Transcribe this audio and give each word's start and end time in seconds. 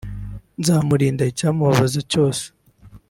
nzamurinda 0.59 1.23
icyamubabaza 1.31 1.99
cyose 2.11 2.45